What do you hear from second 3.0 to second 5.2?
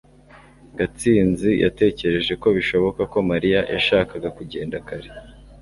ko mariya yashakaga kugenda kare